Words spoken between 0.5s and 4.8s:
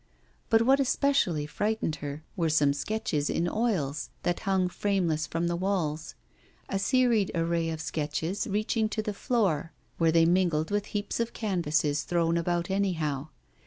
what especially frightened her were some sketches in oils that hung